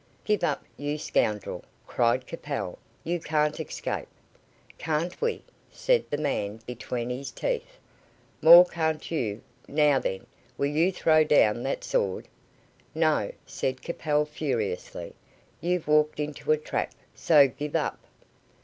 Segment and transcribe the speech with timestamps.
[0.23, 2.79] "Give up, you scoundrel!" cried Capel.
[3.03, 4.07] "You can't escape."
[4.79, 7.77] "Can't we?" said the man, between his teeth,
[8.41, 9.43] "More can't you.
[9.67, 10.25] Now, then,
[10.57, 12.27] will you throw down that sword?"
[12.95, 15.13] "No," said Capel, furiously.
[15.59, 17.99] "You've walked into a trap, so give up."